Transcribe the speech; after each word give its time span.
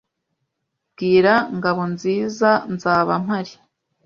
Bwira 0.91 1.33
Ngabonzizanzaba 1.57 3.13
mpari. 3.23 3.53